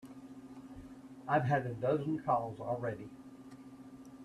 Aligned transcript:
I've 1.27 1.43
had 1.43 1.67
a 1.67 1.75
dozen 1.75 2.23
calls 2.23 2.59
already. 2.59 3.07